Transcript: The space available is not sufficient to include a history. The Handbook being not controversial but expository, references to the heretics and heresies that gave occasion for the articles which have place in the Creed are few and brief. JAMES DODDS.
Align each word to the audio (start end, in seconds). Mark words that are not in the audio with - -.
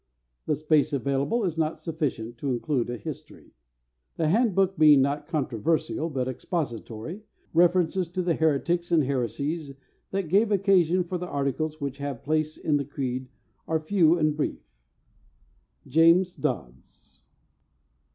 The 0.47 0.55
space 0.55 0.93
available 0.93 1.43
is 1.45 1.59
not 1.59 1.77
sufficient 1.77 2.39
to 2.39 2.53
include 2.53 2.89
a 2.89 2.97
history. 2.97 3.51
The 4.15 4.29
Handbook 4.29 4.75
being 4.75 5.03
not 5.03 5.27
controversial 5.27 6.09
but 6.09 6.27
expository, 6.27 7.21
references 7.53 8.09
to 8.13 8.23
the 8.23 8.33
heretics 8.33 8.91
and 8.91 9.03
heresies 9.03 9.75
that 10.09 10.27
gave 10.27 10.51
occasion 10.51 11.03
for 11.03 11.19
the 11.19 11.27
articles 11.27 11.79
which 11.79 11.99
have 11.99 12.23
place 12.23 12.57
in 12.57 12.77
the 12.77 12.85
Creed 12.85 13.29
are 13.67 13.79
few 13.79 14.17
and 14.17 14.35
brief. 14.35 14.73
JAMES 15.85 16.35
DODDS. 16.35 17.21